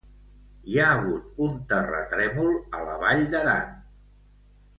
[0.69, 3.79] Hi ha hagut un terratrèmol a la Vall d'Aran.